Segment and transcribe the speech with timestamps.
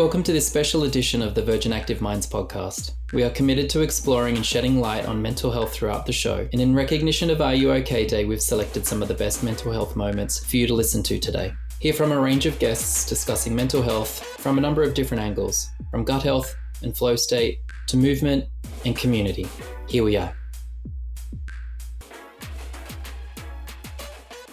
[0.00, 2.92] Welcome to this special edition of the Virgin Active Minds podcast.
[3.12, 6.62] We are committed to exploring and shedding light on mental health throughout the show, and
[6.62, 9.96] in recognition of Are You OK Day, we've selected some of the best mental health
[9.96, 11.52] moments for you to listen to today.
[11.80, 15.68] Hear from a range of guests discussing mental health from a number of different angles,
[15.90, 18.46] from gut health and flow state to movement
[18.86, 19.46] and community.
[19.86, 20.34] Here we are.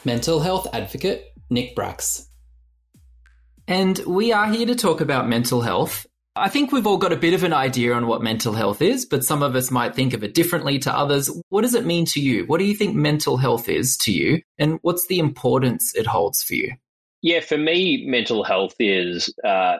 [0.03, 2.26] Mental health advocate Nick Bracks.
[3.67, 6.07] And we are here to talk about mental health.
[6.37, 9.05] I think we've all got a bit of an idea on what mental health is,
[9.05, 11.29] but some of us might think of it differently to others.
[11.49, 12.45] What does it mean to you?
[12.45, 14.41] What do you think mental health is to you?
[14.57, 16.73] And what's the importance it holds for you?
[17.21, 19.77] Yeah, for me, mental health is, uh,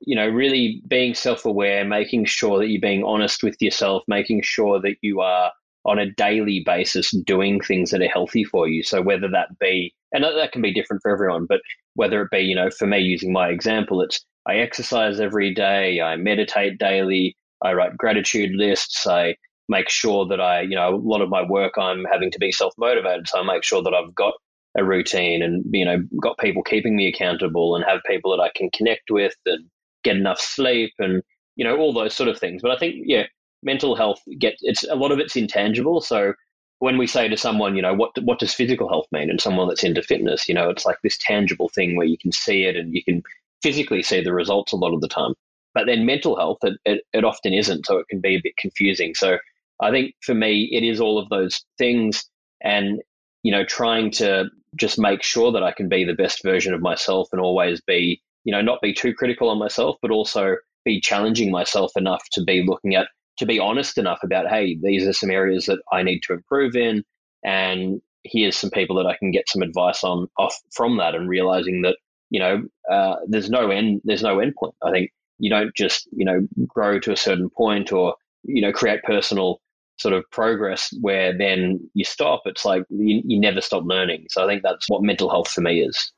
[0.00, 4.42] you know, really being self aware, making sure that you're being honest with yourself, making
[4.42, 5.50] sure that you are
[5.84, 8.82] on a daily basis doing things that are healthy for you.
[8.82, 11.60] So whether that be, and that can be different for everyone, but
[11.96, 16.00] whether it be, you know, for me using my example, it's I exercise every day,
[16.00, 19.34] I meditate daily, I write gratitude lists, I
[19.68, 22.52] make sure that I, you know, a lot of my work I'm having to be
[22.52, 23.26] self motivated.
[23.28, 24.34] So I make sure that I've got
[24.78, 28.50] a routine and, you know, got people keeping me accountable and have people that I
[28.54, 29.64] can connect with and
[30.04, 31.22] get enough sleep and,
[31.56, 32.62] you know, all those sort of things.
[32.62, 33.24] But I think, yeah,
[33.62, 36.00] mental health get it's a lot of it's intangible.
[36.00, 36.34] So
[36.78, 39.30] when we say to someone, you know, what what does physical health mean?
[39.30, 42.32] And someone that's into fitness, you know, it's like this tangible thing where you can
[42.32, 43.22] see it and you can
[43.62, 45.34] physically see the results a lot of the time.
[45.74, 48.56] But then mental health, it, it, it often isn't, so it can be a bit
[48.56, 49.14] confusing.
[49.14, 49.38] So
[49.80, 52.24] I think for me, it is all of those things,
[52.62, 53.02] and
[53.42, 56.80] you know, trying to just make sure that I can be the best version of
[56.80, 61.00] myself and always be, you know, not be too critical on myself, but also be
[61.00, 63.08] challenging myself enough to be looking at
[63.38, 66.76] to be honest enough about, hey, these are some areas that I need to improve
[66.76, 67.04] in,
[67.44, 71.28] and here's some people that I can get some advice on off from that, and
[71.28, 71.96] realizing that
[72.30, 74.74] you know uh, there's no end there's no end point.
[74.82, 78.14] I think you don't just you know grow to a certain point or
[78.44, 79.60] you know create personal
[79.98, 82.42] sort of progress where then you stop.
[82.44, 84.26] It's like you, you never stop learning.
[84.28, 86.12] So I think that's what mental health for me is.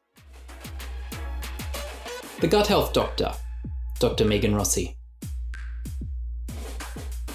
[2.41, 3.33] The gut health doctor,
[3.99, 4.25] Dr.
[4.25, 4.98] Megan Rossi.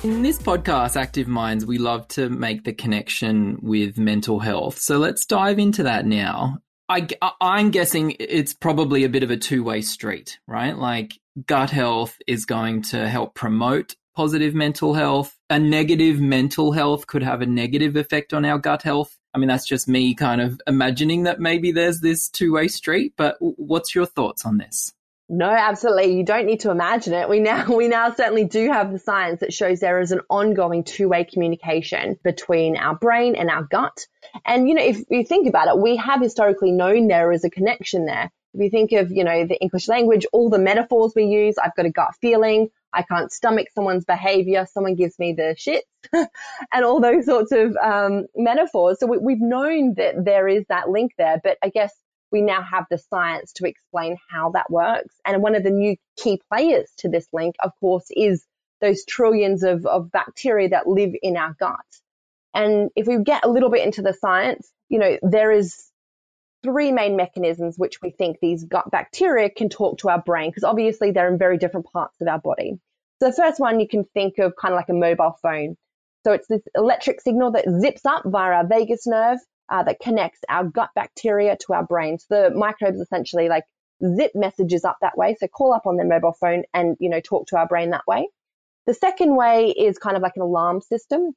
[0.03, 4.77] In this podcast, Active Minds, we love to make the connection with mental health.
[4.77, 6.57] So let's dive into that now.
[6.89, 7.07] I,
[7.39, 10.77] I'm guessing it's probably a bit of a two way street, right?
[10.77, 11.13] Like
[11.47, 15.39] gut health is going to help promote positive mental health.
[15.49, 19.17] A negative mental health could have a negative effect on our gut health.
[19.33, 23.13] I mean, that's just me kind of imagining that maybe there's this two way street,
[23.15, 24.91] but what's your thoughts on this?
[25.29, 26.15] No, absolutely.
[26.15, 27.29] You don't need to imagine it.
[27.29, 30.83] We now, we now certainly do have the science that shows there is an ongoing
[30.83, 34.05] two-way communication between our brain and our gut.
[34.45, 37.49] And, you know, if you think about it, we have historically known there is a
[37.49, 38.31] connection there.
[38.53, 41.75] If you think of, you know, the English language, all the metaphors we use, I've
[41.75, 42.69] got a gut feeling.
[42.93, 44.67] I can't stomach someone's behavior.
[44.71, 48.99] Someone gives me the shit and all those sorts of um, metaphors.
[48.99, 51.41] So we, we've known that there is that link there.
[51.43, 51.91] But I guess
[52.33, 55.15] we now have the science to explain how that works.
[55.23, 58.45] And one of the new key players to this link, of course, is
[58.81, 61.77] those trillions of, of bacteria that live in our gut.
[62.53, 65.85] And if we get a little bit into the science, you know, there is
[66.63, 70.63] three main mechanisms which we think these gut bacteria can talk to our brain, because
[70.63, 72.79] obviously they're in very different parts of our body.
[73.21, 75.77] So the first one you can think of kind of like a mobile phone.
[76.25, 80.39] So it's this electric signal that zips up via our vagus nerve uh, that connects
[80.49, 82.19] our gut bacteria to our brain.
[82.19, 83.63] So the microbes essentially like
[84.15, 85.35] zip messages up that way.
[85.39, 88.05] So call up on their mobile phone and, you know, talk to our brain that
[88.07, 88.27] way.
[88.85, 91.31] The second way is kind of like an alarm system.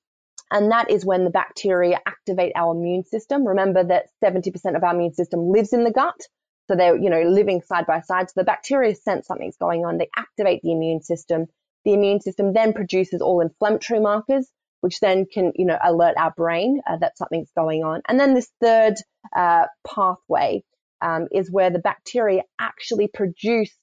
[0.50, 3.46] And that is when the bacteria activate our immune system.
[3.46, 6.20] Remember that 70% of our immune system lives in the gut.
[6.68, 8.28] So they're, you know, living side by side.
[8.28, 9.98] So the bacteria sense something's going on.
[9.98, 11.46] They activate the immune system.
[11.84, 14.50] The immune system then produces all inflammatory markers
[14.86, 18.02] which then can, you know, alert our brain uh, that something's going on.
[18.06, 18.94] And then this third
[19.34, 20.62] uh, pathway
[21.02, 23.74] um, is where the bacteria actually produce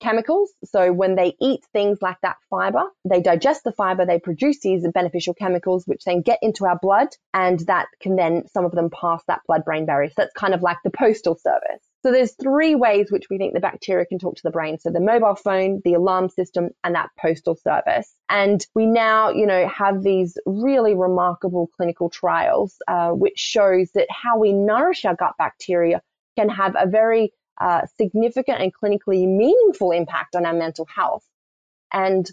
[0.00, 0.52] chemicals.
[0.64, 4.86] So when they eat things like that fiber, they digest the fiber, they produce these
[4.92, 8.90] beneficial chemicals, which then get into our blood, and that can then some of them
[8.90, 10.08] pass that blood brain barrier.
[10.10, 11.82] So that's kind of like the postal service.
[12.02, 14.78] So there's three ways which we think the bacteria can talk to the brain.
[14.78, 18.14] So the mobile phone, the alarm system, and that postal service.
[18.30, 24.06] And we now, you know, have these really remarkable clinical trials, uh, which shows that
[24.10, 26.00] how we nourish our gut bacteria
[26.38, 31.24] can have a very uh, significant and clinically meaningful impact on our mental health.
[31.92, 32.28] And,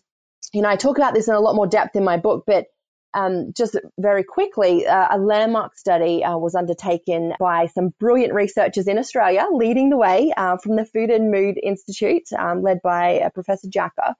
[0.53, 2.65] you know, I talk about this in a lot more depth in my book, but
[3.13, 8.87] um, just very quickly, uh, a landmark study uh, was undertaken by some brilliant researchers
[8.87, 13.19] in Australia, leading the way uh, from the Food and Mood Institute, um, led by
[13.19, 14.15] uh, Professor Jacka.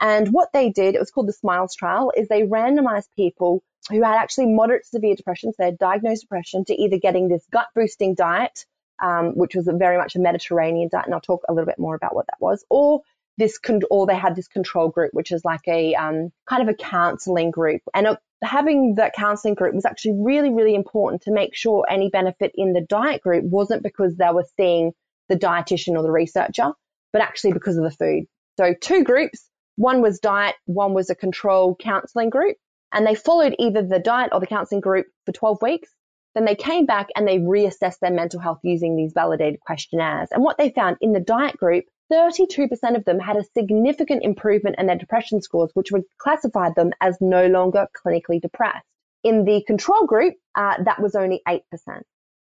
[0.00, 4.02] And what they did, it was called the SMILES trial, is they randomized people who
[4.02, 7.44] had actually moderate to severe depression, so they had diagnosed depression, to either getting this
[7.52, 8.64] gut boosting diet,
[9.02, 11.94] um, which was very much a Mediterranean diet, and I'll talk a little bit more
[11.94, 13.02] about what that was, or
[13.38, 16.68] this con- or they had this control group, which is like a um, kind of
[16.68, 17.80] a counseling group.
[17.94, 22.52] And having that counseling group was actually really, really important to make sure any benefit
[22.54, 24.92] in the diet group wasn't because they were seeing
[25.28, 26.72] the dietitian or the researcher,
[27.12, 28.24] but actually because of the food.
[28.58, 32.56] So two groups, one was diet, one was a control counseling group,
[32.92, 35.90] and they followed either the diet or the counseling group for 12 weeks.
[36.38, 40.28] Then they came back and they reassessed their mental health using these validated questionnaires.
[40.30, 44.76] And what they found in the diet group, 32% of them had a significant improvement
[44.78, 48.86] in their depression scores, which would classify them as no longer clinically depressed.
[49.24, 51.60] In the control group, uh, that was only 8%.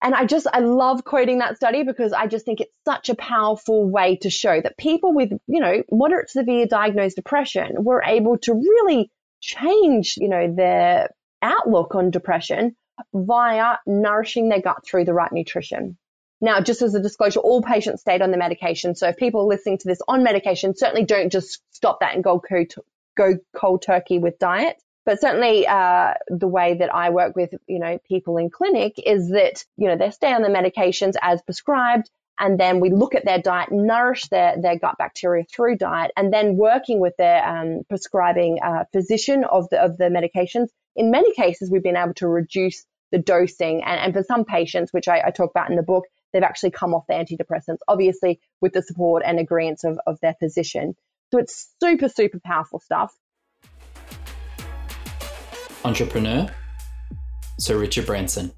[0.01, 3.15] And I just, I love quoting that study because I just think it's such a
[3.15, 8.03] powerful way to show that people with, you know, moderate to severe diagnosed depression were
[8.03, 9.11] able to really
[9.43, 11.11] change, you know, their
[11.43, 12.75] outlook on depression
[13.13, 15.97] via nourishing their gut through the right nutrition.
[16.41, 18.95] Now, just as a disclosure, all patients stayed on the medication.
[18.95, 22.41] So if people listening to this on medication, certainly don't just stop that and go
[22.41, 22.75] cold,
[23.17, 24.77] go cold turkey with diet.
[25.07, 29.31] But certainly, uh, the way that I work with, you know, people in clinic is
[29.31, 32.11] that, you know, they stay on the medications as prescribed.
[32.39, 36.33] And then we look at their diet, nourish their, their gut bacteria through diet, and
[36.33, 40.69] then working with their um, prescribing uh, physician of the, of the medications.
[40.97, 43.85] In many cases, we've been able to reduce the dosing.
[43.85, 46.73] And, and for some patients, which I, I talk about in the book, they've actually
[46.73, 50.97] come off the antidepressants, obviously with the support and agreement of, of their physician.
[51.31, 53.15] So it's super, super powerful stuff.
[55.85, 56.49] Entrepreneur,
[57.59, 58.53] Sir Richard Branson.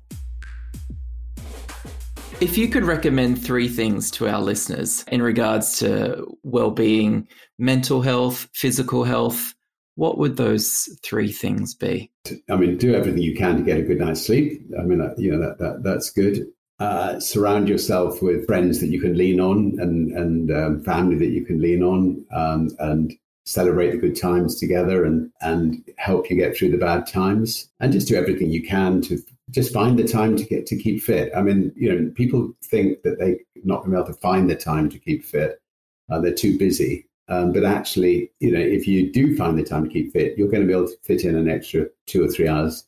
[2.41, 7.29] If you could recommend three things to our listeners in regards to well-being,
[7.59, 9.55] mental health, physical health,
[9.95, 12.11] what would those three things be?
[12.51, 14.63] I mean, do everything you can to get a good night's sleep.
[14.79, 16.47] I mean, you know that, that that's good
[16.79, 21.31] uh, surround yourself with friends that you can lean on and and um, family that
[21.31, 26.37] you can lean on um, and celebrate the good times together and and help you
[26.37, 29.19] get through the bad times and just do everything you can to
[29.57, 31.33] just find the time to get to keep fit.
[31.35, 34.51] I mean, you know, people think that they're not going to be able to find
[34.51, 35.63] the time to keep fit.
[36.11, 37.09] Uh, they're too busy.
[37.29, 40.51] Um, but actually, you know, if you do find the time to keep fit, you're
[40.51, 42.85] going to be able to fit in an extra two or three hours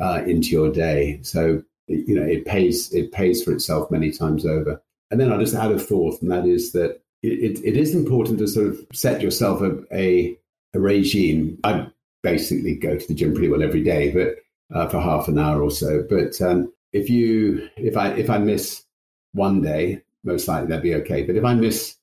[0.00, 1.18] uh, into your day.
[1.22, 4.80] So you know, it pays it pays for itself many times over.
[5.10, 8.38] And then I'll just add a fourth, and that is that it, it is important
[8.38, 10.38] to sort of set yourself a, a,
[10.74, 11.58] a regime.
[11.64, 11.88] I
[12.22, 14.43] basically go to the gym pretty well every day, but
[14.74, 16.04] uh, for half an hour or so.
[16.08, 18.84] But um, if you if I if I miss
[19.32, 21.22] one day, most likely that'd be okay.
[21.22, 21.96] But if I miss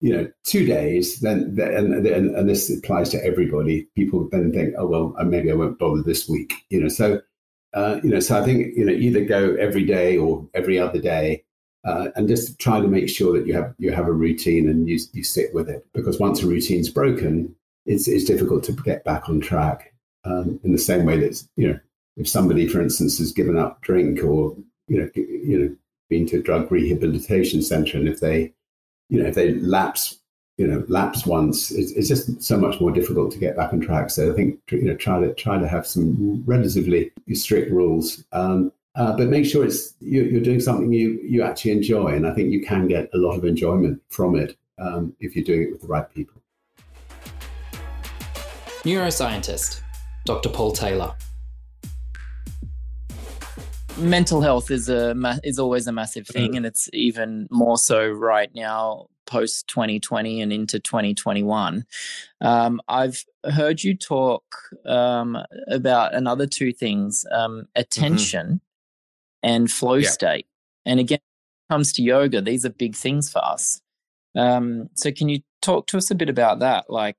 [0.00, 3.88] you know two days, then, and, and, this applies to everybody.
[3.96, 6.54] People then think, oh well, maybe I won't bother this week.
[6.70, 7.20] You know, so
[7.74, 11.00] uh, you know, so I think you know either go every day or every other
[11.00, 11.44] day,
[11.84, 14.88] uh, and just try to make sure that you have you have a routine and
[14.88, 15.86] you you stick with it.
[15.92, 17.54] Because once a routine's broken,
[17.86, 19.92] it's it's difficult to get back on track.
[20.24, 21.80] Um, in the same way that you know,
[22.18, 24.54] if somebody, for instance, has given up drink or
[24.88, 25.76] you know you know
[26.10, 28.52] been to a drug rehabilitation center, and if they
[29.08, 30.18] you know if they lapse
[30.58, 33.80] you know lapse once it's, it's, just so much more difficult to get back on
[33.80, 34.10] track.
[34.10, 38.24] So i think you know try to try to have some relatively strict rules.
[38.32, 42.26] Um, uh, but make sure it's you, are doing something you you actually enjoy and
[42.26, 45.62] i think you can get a lot of enjoyment from it um, if you're doing
[45.62, 46.42] it with the right people.
[48.82, 49.82] Neuroscientist
[50.24, 51.14] dr paul taylor
[53.98, 58.54] mental health is a is always a massive thing and it's even more so right
[58.54, 61.84] now post 2020 and into 2021.
[62.40, 64.42] Um, I've heard you talk
[64.86, 65.36] um,
[65.68, 67.62] about another two things um, mm-hmm.
[67.76, 68.56] attention mm-hmm.
[69.42, 70.08] and flow yeah.
[70.08, 70.46] state.
[70.84, 71.20] And again,
[71.70, 73.80] comes to yoga, these are big things for us.
[74.34, 76.88] Um, so, can you talk to us a bit about that?
[76.88, 77.18] Like,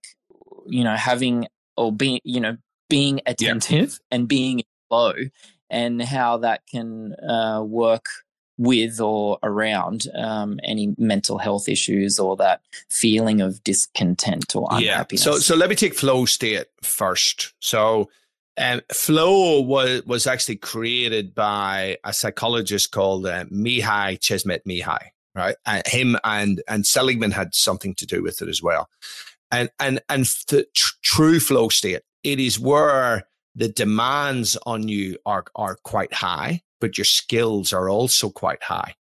[0.65, 2.57] you know, having or being, you know,
[2.89, 4.15] being attentive yeah.
[4.15, 5.13] and being in flow
[5.69, 8.05] and how that can uh, work
[8.59, 15.25] with or around um, any mental health issues or that feeling of discontent or unhappiness.
[15.25, 15.33] Yeah.
[15.33, 17.53] So, so let me take flow state first.
[17.59, 18.09] So,
[18.57, 25.55] um, flow was was actually created by a psychologist called uh, Mihaly Csikszentmihalyi, right?
[25.65, 28.89] And him and and Seligman had something to do with it as well.
[29.49, 33.23] And and and the tr- true flow state, it is where
[33.59, 38.95] the demands on you are are quite high, but your skills are also quite high.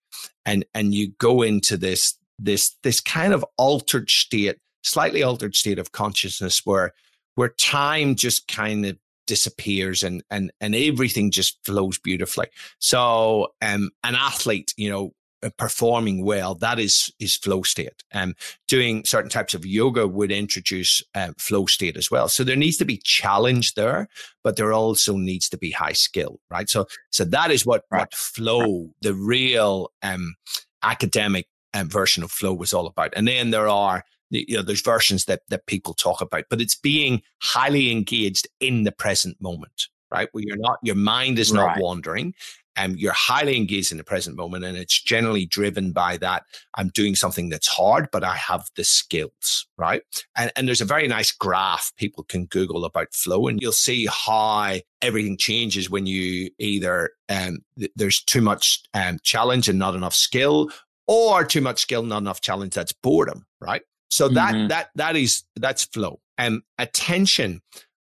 [0.47, 5.79] And and you go into this this this kind of altered state, slightly altered state
[5.79, 6.95] of consciousness where
[7.35, 12.47] where time just kind of disappears and and and everything just flows beautifully.
[12.79, 15.13] So um an athlete, you know,
[15.51, 18.05] performing well, that is is flow state.
[18.13, 18.35] Um,
[18.69, 22.29] doing certain types of yoga would introduce um, flow state as well.
[22.29, 24.09] So there needs to be challenge there,
[24.43, 26.69] but there also needs to be high skill, right?
[26.69, 28.01] So so that is what right.
[28.01, 30.35] what flow, the real um,
[30.83, 33.13] academic um, version of flow was all about.
[33.17, 36.77] And then there are you know there's versions that that people talk about, but it's
[36.77, 40.29] being highly engaged in the present moment right?
[40.33, 41.83] Where you're not, your mind is not right.
[41.83, 42.35] wandering
[42.77, 46.89] um, you're highly engaged in the present moment and it's generally driven by that i'm
[46.89, 50.03] doing something that's hard but i have the skills right
[50.37, 54.07] and, and there's a very nice graph people can google about flow and you'll see
[54.11, 59.95] how everything changes when you either um, th- there's too much um, challenge and not
[59.95, 60.71] enough skill
[61.07, 64.69] or too much skill not enough challenge that's boredom right so that mm-hmm.
[64.69, 67.61] that that is that's flow and um, attention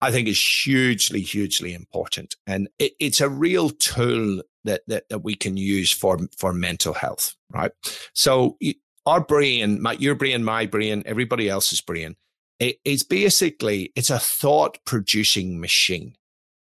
[0.02, 2.36] I think is hugely, hugely important.
[2.46, 6.94] And it, it's a real tool that, that, that we can use for, for mental
[6.94, 7.72] health, right?
[8.14, 8.58] So
[9.06, 12.16] our brain, my, your brain, my brain, everybody else's brain,
[12.60, 16.16] it, it's basically, it's a thought producing machine.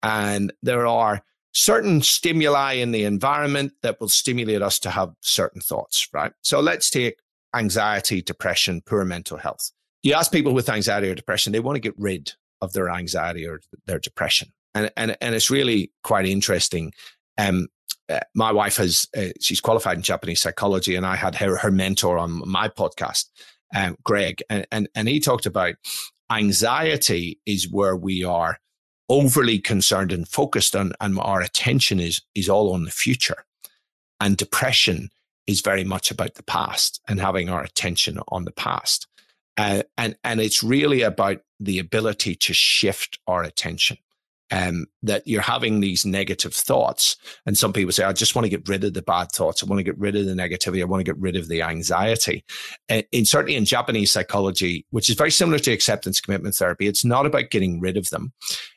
[0.03, 1.23] And there are
[1.53, 6.31] certain stimuli in the environment that will stimulate us to have certain thoughts, right?
[6.43, 7.17] So let's take
[7.55, 9.71] anxiety, depression, poor mental health.
[10.03, 13.47] You ask people with anxiety or depression, they want to get rid of their anxiety
[13.47, 14.49] or their depression.
[14.75, 16.93] And, and, and it's really quite interesting.
[17.37, 17.67] Um,
[18.09, 21.71] uh, my wife has, uh, she's qualified in Japanese psychology, and I had her, her
[21.71, 23.25] mentor on my podcast,
[23.75, 25.75] um, Greg, and, and, and he talked about
[26.31, 28.59] anxiety is where we are
[29.09, 33.45] overly concerned and focused on, and our attention is, is all on the future.
[34.19, 35.09] And depression
[35.45, 39.07] is very much about the past and having our attention on the past.
[39.55, 43.97] Uh, and, and it's really about the ability to shift our attention.
[44.49, 47.17] Um, that you're having these negative thoughts.
[47.45, 49.61] And some people say, I just want to get rid of the bad thoughts.
[49.61, 50.79] I want to get rid of the negativity.
[50.81, 52.45] I want to get rid of the anxiety.
[52.87, 57.03] And in, certainly in Japanese psychology, which is very similar to acceptance commitment therapy, it's
[57.03, 58.31] not about getting rid of them.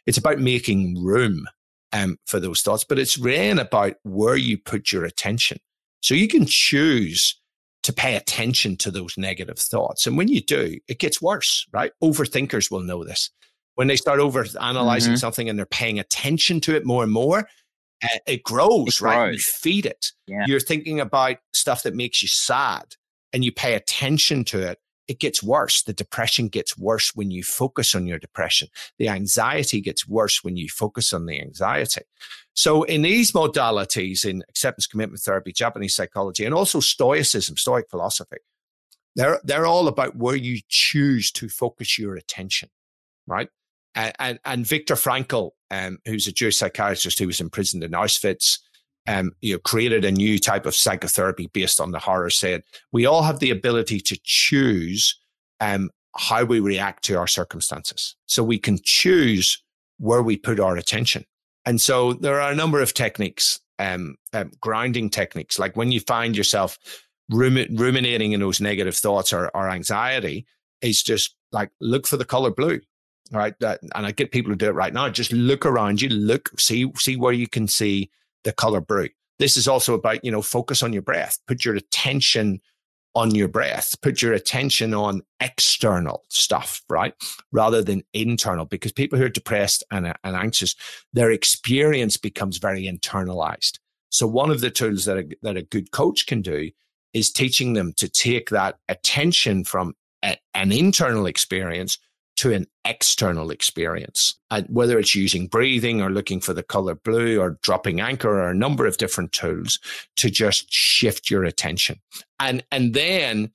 [0.07, 1.47] It's about making room
[1.93, 5.59] um, for those thoughts, but it's really about where you put your attention.
[6.01, 7.41] So you can choose
[7.85, 10.07] to pay attention to those negative thoughts.
[10.07, 11.93] And when you do, it gets worse, right?
[12.03, 13.31] Overthinkers will know this.
[13.81, 15.19] When they start over analyzing mm-hmm.
[15.19, 17.49] something and they're paying attention to it more and more,
[18.05, 19.17] uh, it grows, it right?
[19.29, 19.35] Grows.
[19.35, 20.13] You feed it.
[20.27, 20.45] Yeah.
[20.47, 22.97] You're thinking about stuff that makes you sad
[23.33, 24.79] and you pay attention to it
[25.11, 25.83] it gets worse.
[25.83, 28.69] The depression gets worse when you focus on your depression.
[29.01, 32.03] The anxiety gets worse when you focus on the anxiety.
[32.55, 38.37] So in these modalities, in acceptance commitment therapy, Japanese psychology, and also Stoicism, Stoic philosophy,
[39.17, 42.69] they're, they're all about where you choose to focus your attention,
[43.27, 43.49] right?
[43.95, 48.59] And, and, Viktor Frankl, um, who's a Jewish psychiatrist who was imprisoned in Auschwitz,
[49.09, 52.31] um, you know, created a new type of psychotherapy based on the horror.
[52.31, 55.19] Said we all have the ability to choose
[55.61, 59.63] um, how we react to our circumstances, so we can choose
[59.99, 61.25] where we put our attention.
[61.67, 66.01] And so there are a number of techniques, um, um grounding techniques, like when you
[66.01, 66.79] find yourself
[67.31, 70.47] ruminating in those negative thoughts or, or anxiety,
[70.83, 72.81] is just like look for the color blue
[73.31, 73.55] right?
[73.61, 75.09] That, and I get people to do it right now.
[75.09, 78.11] Just look around you, look, see, see where you can see
[78.45, 79.09] the color brew.
[79.39, 82.61] This is also about, you know, focus on your breath, put your attention
[83.15, 87.15] on your breath, put your attention on external stuff, right?
[87.51, 90.75] Rather than internal, because people who are depressed and, and anxious,
[91.13, 93.79] their experience becomes very internalized.
[94.11, 96.71] So one of the tools that a, that a good coach can do
[97.13, 99.95] is teaching them to take that attention from
[100.25, 101.99] a, an internal experience
[102.41, 104.39] to an external experience.
[104.51, 108.49] And whether it's using breathing or looking for the color blue or dropping anchor or
[108.49, 109.79] a number of different tools
[110.17, 112.01] to just shift your attention.
[112.39, 113.51] And, and then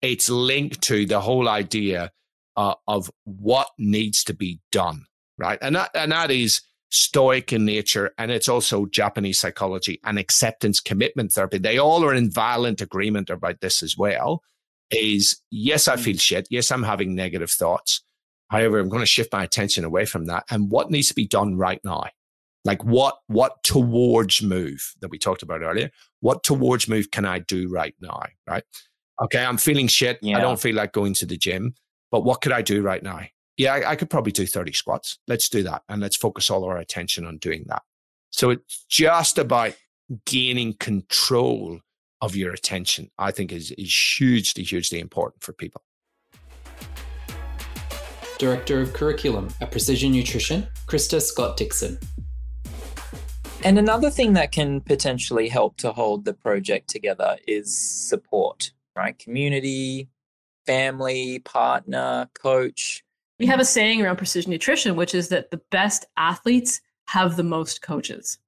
[0.00, 2.12] it's linked to the whole idea
[2.56, 5.04] uh, of what needs to be done,
[5.36, 5.58] right?
[5.60, 8.14] And that, and that is stoic in nature.
[8.16, 11.58] And it's also Japanese psychology and acceptance commitment therapy.
[11.58, 14.40] They all are in violent agreement about this as well.
[14.90, 16.48] Is yes, I feel shit.
[16.50, 18.02] Yes, I'm having negative thoughts
[18.50, 21.26] However, I'm going to shift my attention away from that and what needs to be
[21.26, 22.04] done right now.
[22.64, 25.90] Like what what towards move that we talked about earlier?
[26.20, 28.22] What towards move can I do right now?
[28.46, 28.64] Right.
[29.22, 30.18] Okay, I'm feeling shit.
[30.20, 30.38] Yeah.
[30.38, 31.74] I don't feel like going to the gym,
[32.10, 33.20] but what could I do right now?
[33.60, 35.18] yeah, I, I could probably do 30 squats.
[35.28, 35.82] Let's do that.
[35.86, 37.82] And let's focus all our attention on doing that.
[38.30, 39.74] So it's just about
[40.24, 41.80] gaining control
[42.22, 45.82] of your attention, I think is, is hugely, hugely important for people.
[48.40, 51.98] Director of Curriculum at Precision Nutrition, Krista Scott Dixon.
[53.62, 59.18] And another thing that can potentially help to hold the project together is support, right?
[59.18, 60.08] Community,
[60.64, 63.04] family, partner, coach.
[63.38, 67.42] We have a saying around precision nutrition, which is that the best athletes have the
[67.42, 68.38] most coaches.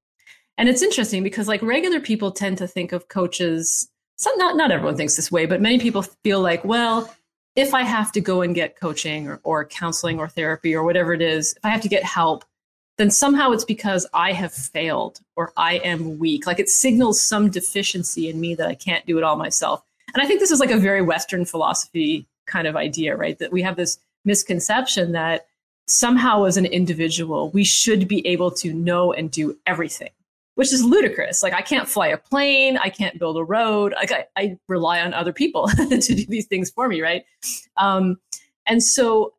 [0.57, 4.71] And it's interesting because like regular people tend to think of coaches, some, not, not
[4.71, 7.15] everyone thinks this way, but many people feel like, well,
[7.55, 11.13] if I have to go and get coaching or, or counseling or therapy or whatever
[11.13, 12.45] it is, if I have to get help,
[12.99, 16.47] then somehow it's because I have failed or I am weak.
[16.47, 19.83] Like it signals some deficiency in me that I can't do it all myself.
[20.15, 23.39] And I think this is like a very Western philosophy kind of idea, right?
[23.39, 25.47] That we have this misconception that
[25.87, 30.11] somehow as an individual, we should be able to know and do everything,
[30.55, 31.43] which is ludicrous.
[31.43, 33.95] Like I can't fly a plane, I can't build a road.
[33.95, 37.25] Like I, I rely on other people to do these things for me, right?
[37.77, 38.19] Um,
[38.67, 39.35] and so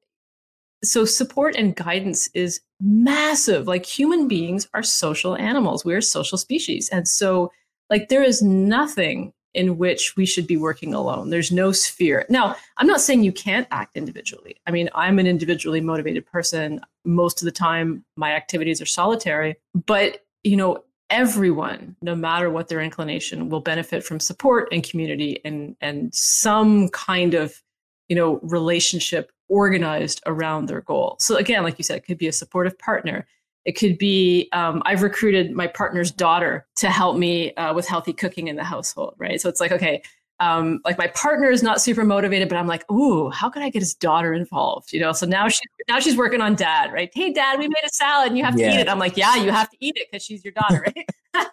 [0.84, 3.68] so support and guidance is massive.
[3.68, 5.86] Like human beings are social animals.
[5.86, 6.90] We're social species.
[6.90, 7.52] And so
[7.90, 11.30] like there is nothing in which we should be working alone.
[11.30, 12.26] There's no sphere.
[12.28, 14.58] Now, I'm not saying you can't act individually.
[14.66, 16.82] I mean, I'm an individually motivated person.
[17.06, 19.56] Most of the time my activities are solitary,
[19.86, 25.40] but you know, everyone, no matter what their inclination, will benefit from support and community
[25.46, 27.62] and and some kind of,
[28.10, 31.16] you know, relationship organized around their goal.
[31.20, 33.28] So again, like you said, it could be a supportive partner.
[33.64, 38.14] It could be um, I've recruited my partner's daughter to help me uh, with healthy
[38.14, 39.40] cooking in the household, right?
[39.40, 40.02] So it's like okay,
[40.44, 43.70] um, like my partner is not super motivated, but I'm like, ooh, how can I
[43.70, 44.92] get his daughter involved?
[44.92, 47.10] You know, so now she now she's working on dad, right?
[47.14, 48.90] Hey, dad, we made a salad, and you have to eat it.
[48.90, 51.10] I'm like, yeah, you have to eat it because she's your daughter, right?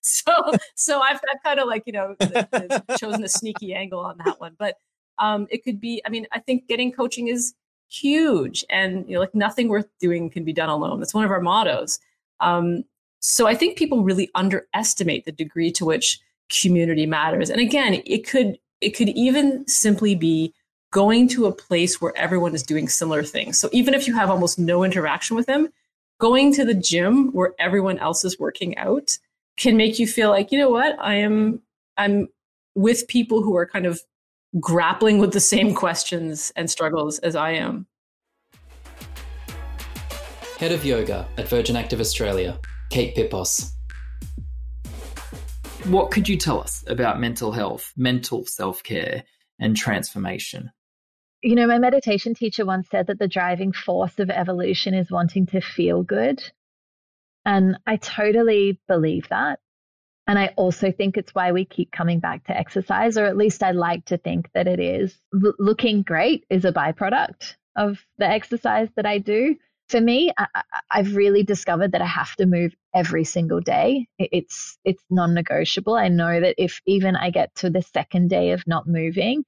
[0.00, 2.14] so so I've, I've kind of like you know
[2.98, 4.76] chosen a sneaky angle on that one, but
[5.18, 7.54] um, it could be, I mean, I think getting coaching is
[7.88, 10.98] huge and you know, like nothing worth doing can be done alone.
[10.98, 11.98] That's one of our mottos.
[12.40, 12.84] Um,
[13.20, 17.50] so I think people really underestimate the degree to which community matters.
[17.50, 20.52] And again, it could it could even simply be
[20.92, 23.58] going to a place where everyone is doing similar things.
[23.58, 25.68] So even if you have almost no interaction with them,
[26.20, 29.10] going to the gym where everyone else is working out
[29.56, 31.60] can make you feel like, you know what, I am
[31.96, 32.28] I'm
[32.74, 34.00] with people who are kind of
[34.60, 37.86] grappling with the same questions and struggles as I am.
[40.58, 42.58] Head of Yoga at Virgin Active Australia,
[42.90, 43.72] Kate Pipos.
[45.86, 49.24] What could you tell us about mental health, mental self care,
[49.58, 50.72] and transformation?
[51.42, 55.44] You know, my meditation teacher once said that the driving force of evolution is wanting
[55.48, 56.42] to feel good.
[57.44, 59.60] And I totally believe that.
[60.26, 63.62] And I also think it's why we keep coming back to exercise, or at least
[63.62, 65.14] I like to think that it is.
[65.34, 69.56] L- looking great is a byproduct of the exercise that I do.
[69.88, 70.46] For me, I,
[70.90, 74.08] have really discovered that I have to move every single day.
[74.18, 75.94] It's it's non-negotiable.
[75.94, 79.44] I know that if even I get to the second day of not moving,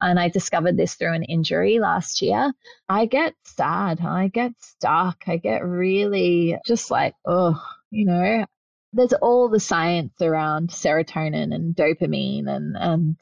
[0.00, 2.52] and I discovered this through an injury last year,
[2.88, 4.00] I get sad.
[4.00, 5.24] I get stuck.
[5.26, 8.44] I get really just like, oh, you know,
[8.92, 13.16] there's all the science around serotonin and dopamine and and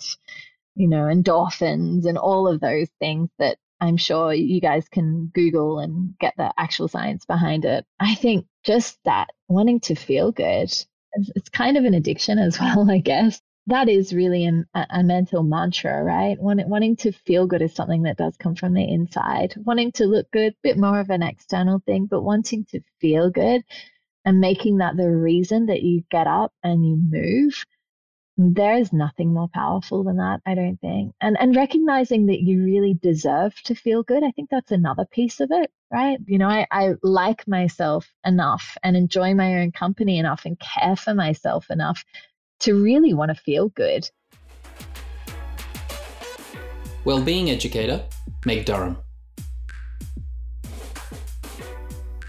[0.74, 5.78] you know endorphins and all of those things that I'm sure you guys can Google
[5.78, 7.86] and get the actual science behind it.
[7.98, 10.70] I think just that wanting to feel good,
[11.12, 13.40] it's, kind of an addiction as well, I guess.
[13.66, 16.36] That is really an, a, mental mantra, right?
[16.40, 19.54] Wanting to feel good is something that does come from the inside.
[19.56, 23.30] Wanting to look good, a bit more of an external thing, but wanting to feel
[23.30, 23.62] good
[24.24, 27.64] and making that the reason that you get up and you move
[28.40, 31.12] there is nothing more powerful than that i don't think.
[31.20, 35.40] And and recognizing that you really deserve to feel good i think that's another piece
[35.40, 36.18] of it right?
[36.26, 40.96] You know i, I like myself enough and enjoy my own company enough and care
[40.96, 42.04] for myself enough
[42.60, 44.08] to really want to feel good.
[47.04, 48.04] Well-being educator
[48.46, 48.96] meg durham.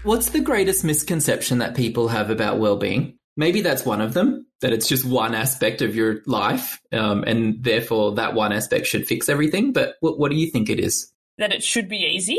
[0.02, 3.18] What's the greatest misconception that people have about well-being?
[3.36, 4.46] Maybe that's one of them.
[4.60, 9.06] That it's just one aspect of your life, um, and therefore that one aspect should
[9.06, 9.72] fix everything.
[9.72, 11.12] But what, what do you think it is?
[11.38, 12.38] That it should be easy.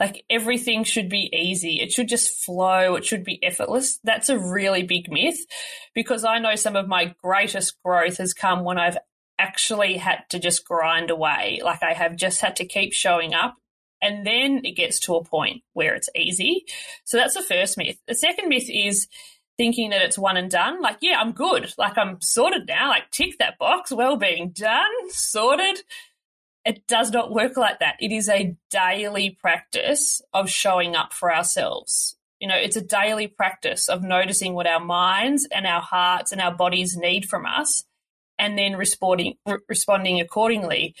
[0.00, 1.80] Like everything should be easy.
[1.80, 2.96] It should just flow.
[2.96, 4.00] It should be effortless.
[4.02, 5.38] That's a really big myth
[5.94, 8.98] because I know some of my greatest growth has come when I've
[9.38, 11.60] actually had to just grind away.
[11.64, 13.56] Like I have just had to keep showing up
[14.02, 16.64] And then it gets to a point where it's easy.
[17.04, 17.98] So that's the first myth.
[18.08, 19.06] The second myth is
[19.56, 20.80] thinking that it's one and done.
[20.80, 21.72] Like, yeah, I'm good.
[21.78, 22.88] Like, I'm sorted now.
[22.88, 23.92] Like, tick that box.
[23.92, 25.82] Well being done, sorted.
[26.64, 27.96] It does not work like that.
[28.00, 32.16] It is a daily practice of showing up for ourselves.
[32.38, 36.40] You know, it's a daily practice of noticing what our minds and our hearts and
[36.40, 37.84] our bodies need from us
[38.38, 39.36] and then responding
[39.68, 40.94] responding accordingly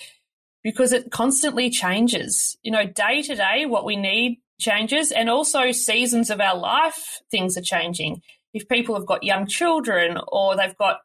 [0.62, 2.56] because it constantly changes.
[2.62, 7.20] You know, day to day what we need changes and also seasons of our life
[7.30, 8.22] things are changing.
[8.54, 11.00] If people have got young children or they've got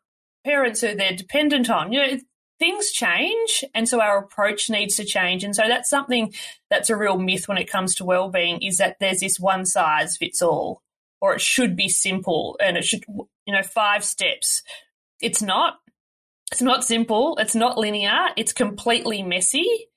[0.46, 2.18] parents who they're dependent on, you know,
[2.60, 5.44] things change and so our approach needs to change.
[5.44, 6.34] And so that's something
[6.70, 10.18] that's a real myth when it comes to well-being is that there's this one size
[10.18, 10.82] fits all
[11.22, 14.64] or it should be simple and it should you know five steps.
[15.22, 15.76] It's not.
[16.52, 17.38] It's not simple.
[17.40, 18.30] It's not linear.
[18.38, 19.88] It's completely messy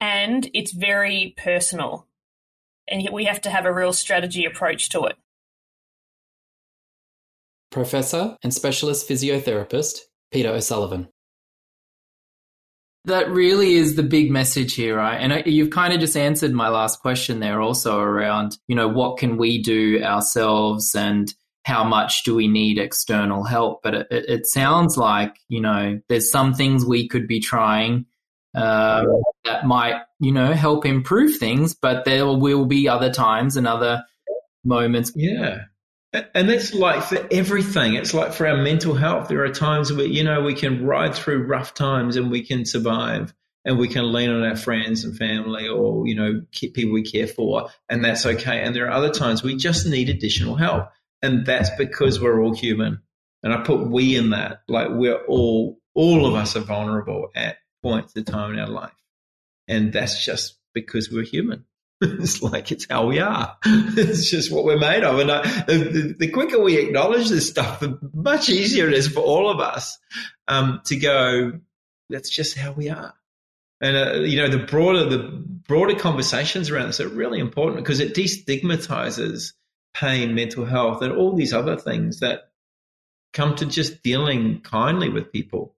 [0.00, 2.06] and it's very personal.
[2.88, 5.16] And we have to have a real strategy approach to it
[7.76, 9.98] professor and specialist physiotherapist
[10.32, 11.08] peter o'sullivan
[13.06, 15.16] that really is the big message here, right?
[15.16, 19.18] And you've kind of just answered my last question there also around, you know, what
[19.18, 21.32] can we do ourselves and
[21.64, 23.80] how much do we need external help?
[23.82, 28.06] But it, it sounds like, you know, there's some things we could be trying
[28.56, 29.04] uh,
[29.44, 34.02] that might, you know, help improve things, but there will be other times and other
[34.64, 35.12] moments.
[35.14, 35.58] Yeah.
[36.34, 37.94] And that's like for everything.
[37.94, 39.28] It's like for our mental health.
[39.28, 42.64] There are times where, you know, we can ride through rough times and we can
[42.64, 47.02] survive and we can lean on our friends and family or, you know, people we
[47.02, 48.62] care for, and that's okay.
[48.62, 50.88] And there are other times we just need additional help.
[51.20, 53.00] And that's because we're all human.
[53.42, 54.62] And I put we in that.
[54.68, 58.92] Like we're all, all of us are vulnerable at points of time in our life.
[59.66, 61.64] And that's just because we're human.
[62.00, 63.56] it's like it's how we are.
[63.64, 65.18] It's just what we're made of.
[65.18, 69.20] And I, the, the, quicker we acknowledge this stuff, the much easier it is for
[69.20, 69.98] all of us
[70.46, 71.52] um, to go.
[72.10, 73.14] That's just how we are.
[73.80, 78.00] And uh, you know, the broader the broader conversations around this are really important because
[78.00, 79.52] it destigmatizes
[79.94, 82.50] pain, mental health, and all these other things that
[83.32, 85.74] come to just dealing kindly with people.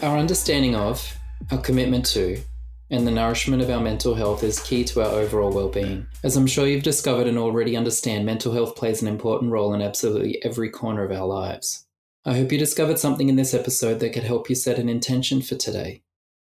[0.00, 1.16] Our understanding of,
[1.50, 2.42] our commitment to,
[2.92, 6.06] and the nourishment of our mental health is key to our overall well-being.
[6.22, 9.80] As I'm sure you've discovered and already understand, mental health plays an important role in
[9.80, 11.86] absolutely every corner of our lives.
[12.26, 15.40] I hope you discovered something in this episode that could help you set an intention
[15.40, 16.02] for today.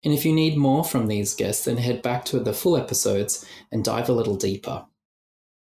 [0.03, 3.45] And if you need more from these guests, then head back to the full episodes
[3.71, 4.85] and dive a little deeper.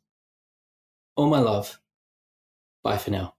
[1.16, 1.80] All my love.
[2.84, 3.36] Bye for now.